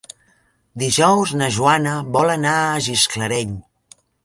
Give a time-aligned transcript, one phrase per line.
[0.83, 3.57] Dijous na Joana vol anar a Gisclareny.